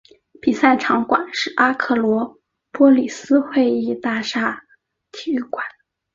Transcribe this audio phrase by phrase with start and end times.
[0.41, 2.39] 比赛场馆是阿克罗
[2.71, 4.63] 波利斯会议大厦
[5.11, 5.63] 体育馆。